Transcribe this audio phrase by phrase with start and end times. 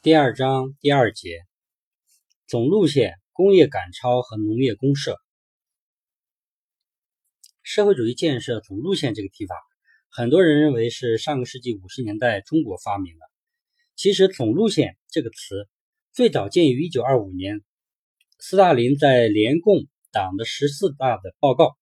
[0.00, 1.40] 第二章第二节，
[2.46, 5.16] 总路线：工业赶超和农业公社。
[7.64, 9.56] 社会主义建设总路线这个提法，
[10.08, 13.26] 很多人认为是上个世纪五十年代中国发明的。
[13.96, 15.68] 其实“总路线”这个词
[16.12, 17.64] 最早见于一九二五年，
[18.38, 21.76] 斯大林在联共党的十四大的报告。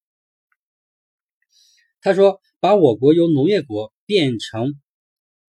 [2.00, 4.80] 他说：“把我国由农业国变成。”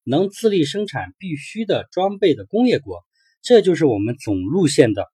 [0.10, 3.06] 能自力生产必须的装备的工业国，
[3.42, 5.12] 这就是我们总路线的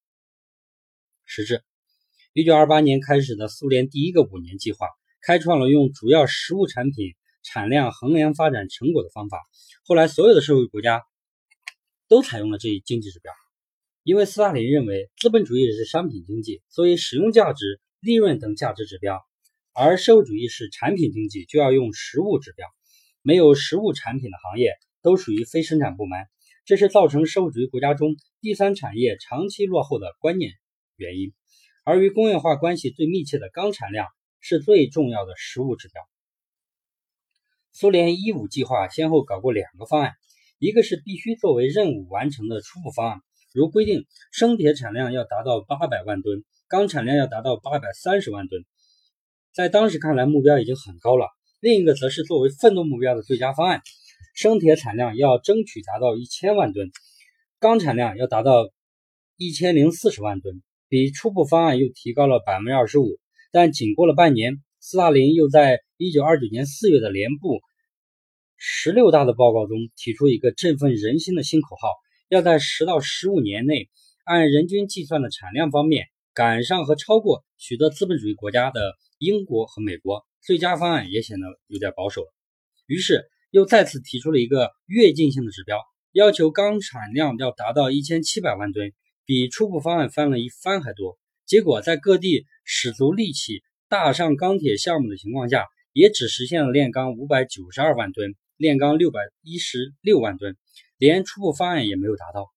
[1.26, 1.64] 实质。
[2.32, 4.86] 一九二八年开始的苏联第一个五年计划，
[5.20, 9.40] 开创了用主要实物产品产量衡量发展成果的方法。
[9.84, 11.02] 后来，所有的社会国家
[12.08, 13.34] 都采用了这一经济指标，
[14.04, 19.16] 因为斯大林认为资本主义是商品经济，所以使用价值、利润等价值指标；
[19.74, 22.68] 而社会主义是产品经济，就要用实物指标。
[23.24, 26.28] 没有实物产品的行业都属于非生产部门，
[26.66, 30.52] 这是造成社会主义国家中第三产业长期落后的关键
[30.98, 31.34] 原因。
[31.86, 34.08] 而与工业化关系最密切的钢产量
[34.42, 36.04] 是最重要的实物指标。
[37.72, 40.12] 苏联一五计划先后搞过两个方案，
[40.60, 43.22] 一个是必须作为任务完成的初步方案，
[43.54, 48.66] 如规定生铁产量要达到八百万吨，钢产量要达到八百三十万吨，
[49.54, 51.28] 在当时看来目标已经很高了。
[51.64, 53.82] 另一个则是作为奋斗目标的最佳方案，
[54.36, 56.92] 生铁产量要争取达到一千万吨，
[57.58, 58.70] 钢产量要达到
[59.38, 63.18] 一千零四十万吨，比初步方案又提高了百分之二十五。
[63.54, 67.62] 但仅过了半年，斯大林又在一九二九年四月的联部
[68.58, 71.88] 十六大的报告中提出一个振奋人心的新口号：
[72.28, 73.90] 要在十到十五年内，
[74.26, 78.82] 按人均计算的产量方面赶上和超过许多资本主义国家的
[79.18, 80.26] 英国和美国。
[80.44, 82.34] 最佳方案也显得有点保守了，
[82.86, 85.80] 于是又再次提出了一个跃进性的指标，
[86.12, 88.92] 要求钢产量要达到一千七百万吨，
[89.24, 91.18] 比初步方案翻了一番还多。
[91.46, 100.58] 结果在各地使足力气大上钢铁项目的情况下，也只实现了炼钢五百九十二万吨，炼钢六百一十六万吨，
[100.98, 102.50] 连初步方案也没有达到。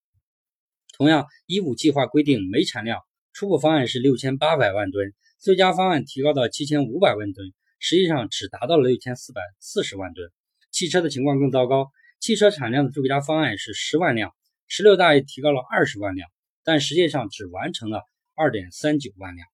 [0.96, 3.00] 同样，一五计划规定煤产量，
[3.32, 7.52] 初步方案是六千八百万吨，最佳方案提高到七千五百万吨。
[7.78, 10.30] 实际上只达到了六千四百四十万吨。
[10.70, 14.32] 汽车的情况更糟糕，汽车产量的最佳方案是十万辆，
[14.66, 16.28] 十六大也提高了二十万辆，
[16.64, 18.02] 但实际上只完成了
[18.34, 19.46] 二点三九万辆。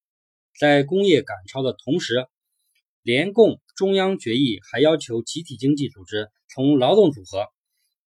[0.59, 2.27] 在工业赶超的同时，
[3.03, 7.47] 联共中央决议还要求集体经济组织从劳动组合、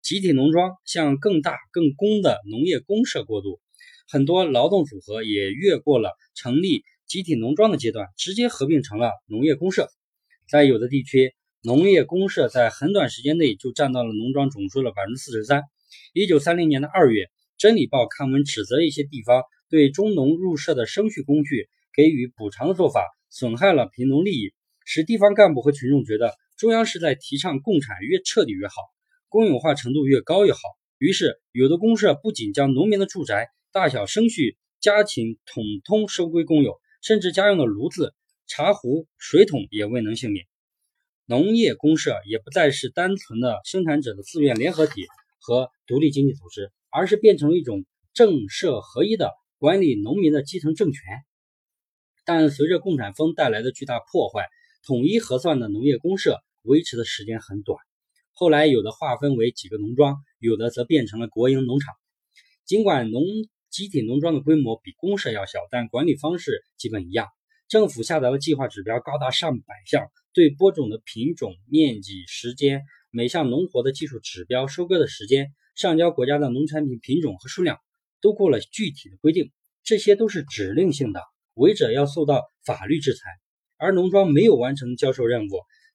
[0.02, 3.60] 集体农庄向更大更工的农业公社过渡。
[4.06, 9.88] 很多劳动组合也越过了成立集体农庄的阶段，直接合并成了农业公社。
[10.46, 15.62] 在有的地区，农业公社在很短时间内就占到了农庄总数的百分之四十三。
[16.12, 17.24] 一九三零年的二月，
[17.56, 24.52] 《真理报》刊文指责一些地方对中农入社的生畜工具给予补偿的做法，损害了贫农利益，
[24.84, 28.74] 使地方干部和群众觉得中央是在提倡共产越彻底越好，
[29.30, 30.58] 公有化程度越高越好。
[30.98, 38.14] 于是，有的公社不仅将农民的住宅、大小生畜、家禽统统收归公有，甚至家用的炉子。
[38.46, 40.46] 茶壶、水桶也未能幸免。
[41.26, 45.06] 农业公社也不再是单纯的生产者的自愿联合体
[45.40, 51.02] 和独立经济组织，而是变成了一种政社合一的管理农民的基层政权。
[52.26, 54.48] 但随着共产风带来的巨大破坏，
[54.86, 57.78] 统一核算的农业公社维持的时间很短。
[58.32, 61.94] 后来有的划分为几个农庄，有的则变成了国营农场。
[62.66, 63.22] 尽管农
[63.70, 67.28] 集体农庄的规模比公社要小，但管理方式基本一样。
[67.74, 77.80] 政府下达的计划指标高达上百项，对播种的品种、面积、时间、每项农活的技术指标、收割的时间、上交国家的农产品品种和数量，
[78.20, 79.50] 都过了具体的规定。
[79.82, 81.20] 这些都是指令性的，
[81.54, 83.22] 违者要受到法律制裁。
[83.76, 85.50] 而农庄没有完成交售任务，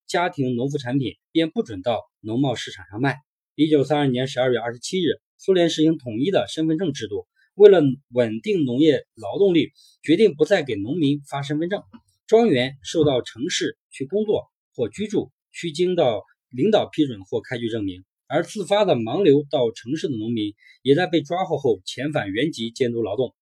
[0.05, 3.15] 家庭农副产品便不准到农贸市场上卖。
[3.55, 7.25] 一九三二年十二月二十七日，苏联实行统一的身份证制度。
[7.59, 7.81] 为了
[8.13, 11.83] 稳定农业劳动力，决定不再给农民发身份证。
[12.25, 18.05] 庄园受到城市去工作或居住，需经到领导批准或开具证明。
[18.27, 20.53] 而自发的盲流到城市的农民，
[20.83, 23.35] 也在被抓获后遣返原籍监督劳动，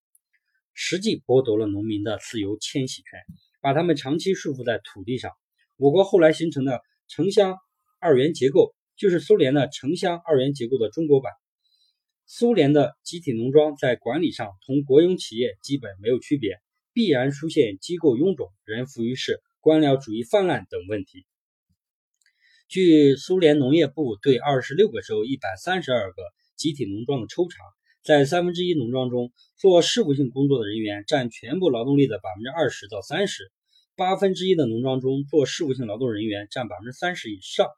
[0.74, 3.20] 实际剥夺了农民的自由迁徙权，
[3.62, 5.30] 把他们长期束缚在土地上。
[5.76, 7.56] 我国后来形成的城乡
[8.00, 11.32] 二元结构，就是苏联的城乡二元结构的中国版。
[12.30, 16.60] 苏联的集体农庄在管理上同国营企业基本没有区别，
[16.92, 21.26] 必然出现机构臃肿、人浮于事、官僚主义泛滥等问题。
[22.68, 26.22] 据苏联农业部对二十六个州一百三十二个
[26.58, 27.64] 集体农庄的抽查，
[28.04, 33.46] 在三分之一农庄中，做事务性工作的人员占全部劳动力的百分之二十到三十；
[33.96, 37.70] 八分之一的农庄中，做事务性劳动人员占百分之三十以上。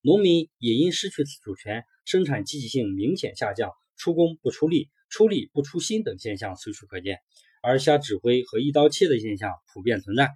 [0.00, 7.18] 农民也因失去自主权，生产积极性明显下降，出工不出力、出力不出心等现象随处可见，
[7.62, 10.30] 而瞎指挥和一刀切的现象普遍存在，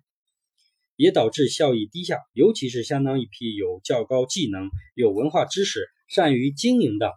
[0.96, 2.18] 也导致效益低下。
[2.32, 7.12] 尤其是相当一批有较高技能、有文化知识、善于经营的。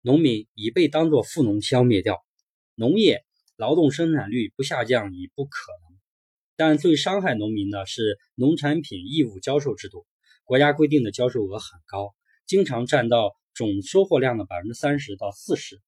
[0.00, 2.24] 农民已被当作富农消灭掉，
[2.74, 3.22] 农业
[3.56, 5.98] 劳动生产率不下降已不可能。
[6.56, 10.06] 但最伤害农民的是农产品义务交售制度，
[10.44, 12.14] 国家规定的交售额很高，
[12.50, 15.80] 经常占到总收获量的百分之三十到四十，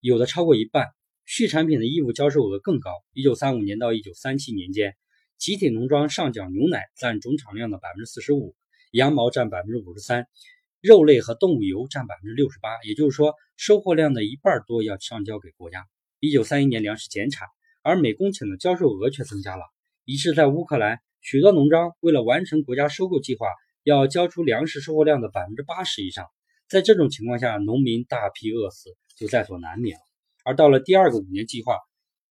[0.00, 0.88] 有的超过一半。
[1.24, 2.90] 畜产品的义务交售额更高。
[3.14, 4.96] 一九三五年到一九三七年间，
[5.38, 8.54] 集体农庄上缴牛奶占总产量的百分之四十五，
[8.90, 10.26] 羊毛占百分之五十三。
[10.82, 15.86] 肉类和动物油占百分之六十八，也就是说，收获量的一半多要上交给国家。
[16.20, 17.48] 一九三一年粮食减产，
[17.80, 19.62] 而每公顷的交售额却增加了，
[20.04, 23.46] 于是，在乌克兰，许多农庄为了完成国家收购计划，
[23.84, 26.26] 要交出粮食收获量的百分之八十以上。
[26.68, 30.02] 在这种情况下，农民大批饿死就在所难免了。
[30.42, 31.76] 而到了第二个五年计划，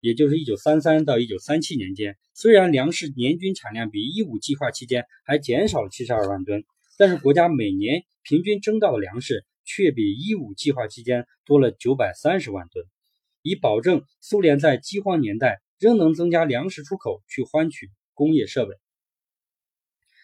[0.01, 6.65] 也就是一九三三到一九三七年间，虽然粮食年均产量比一五计划期间还减少了七十二万吨。
[6.97, 12.85] 但是国家每年平均征到的粮食却比一五计划期间多了九百三十万吨，
[13.41, 18.75] 以保证苏联在饥荒年代仍能增加粮食出口去换取工业设备。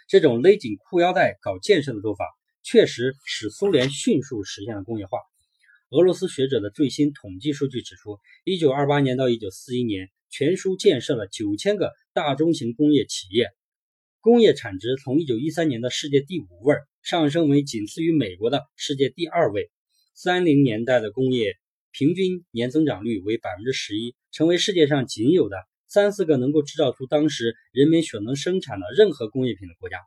[0.10, 2.26] 这种勒紧裤腰带搞建设的做法，
[2.64, 5.20] 确实使苏联迅速实现了工业化。
[5.92, 13.50] 俄罗斯学者的最新统计数据指出，一九二八年到一九四一年，全书建设了九千个大中型工业企业。
[14.20, 19.70] 工业产值从1913年的世界第五位上升为仅次于美国的世界第二位。
[20.18, 21.54] 30年代的工业
[21.92, 25.56] 平均年增长率为百分之十一，成为世界上仅有的
[25.90, 29.98] 三四个能够制造出当时人民所能生产的任何工业品的国家。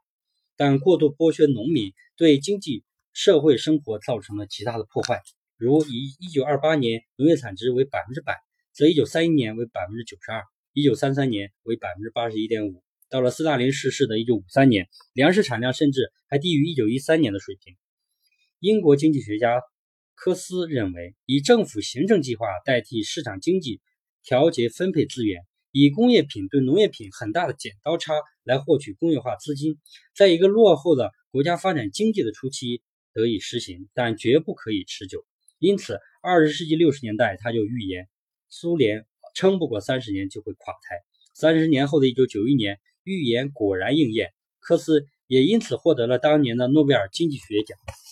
[0.56, 5.20] 但过度剥削农民，对经济社会生活造成了极大的破坏。
[5.56, 8.38] 如以1928年农业产值为百分之百，
[8.72, 10.44] 则1931年为百分之九十二
[10.74, 12.82] ，1933年为百分之八十一点五。
[13.08, 17.76] 到了斯大林逝世的一九五三年，粮食产量甚至还低于一九一三年的水平。
[18.60, 19.60] 英国经济学家
[20.14, 23.80] 科斯认为，以政府行政计划代替市场经济
[24.22, 28.14] 调节分配资源，以工业品对农业品很大的剪刀差
[28.44, 29.78] 来获取工业化资金，
[30.14, 32.82] 在一个落后的国家发展经济的初期
[33.12, 35.24] 得以实行，但绝不可以持久。
[35.58, 38.08] 因此，二十世纪六十年代他就预言，
[38.48, 41.00] 苏联撑不过三十年就会垮台。
[41.34, 42.78] 三十年后的一九九一年。
[43.04, 47.76] 预言果然应验，科斯也因此获得了当年的诺贝尔经济学奖。